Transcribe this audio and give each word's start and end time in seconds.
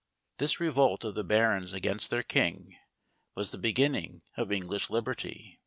This 0.39 0.59
revolt 0.59 1.03
of 1.03 1.13
the 1.13 1.23
barons 1.23 1.73
against 1.73 2.09
their 2.09 2.23
king 2.23 2.75
was 3.35 3.51
the 3.51 3.59
beginning 3.59 4.23
of 4.35 4.51
English 4.51 4.89
liberty. 4.89 5.59